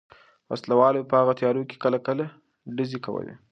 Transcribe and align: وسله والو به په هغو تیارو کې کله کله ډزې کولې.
وسله 0.51 0.75
والو 0.79 0.99
به 1.03 1.07
په 1.11 1.15
هغو 1.21 1.33
تیارو 1.39 1.67
کې 1.69 1.75
کله 1.83 1.97
کله 2.07 2.25
ډزې 2.75 2.99
کولې. 3.05 3.33